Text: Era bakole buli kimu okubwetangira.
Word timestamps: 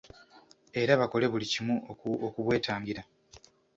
Era 0.81 0.93
bakole 1.01 1.25
buli 1.31 1.45
kimu 1.53 1.75
okubwetangira. 2.27 3.01